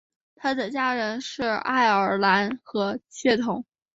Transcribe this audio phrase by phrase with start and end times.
[0.33, 3.63] 他的家人是爱尔兰和血统。